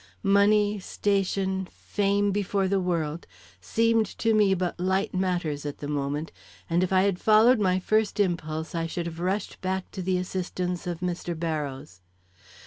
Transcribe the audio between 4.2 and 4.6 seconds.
me